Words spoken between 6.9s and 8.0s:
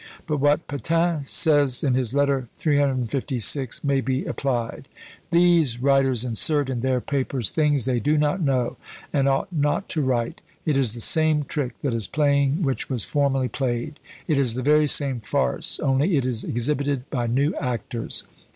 papers things they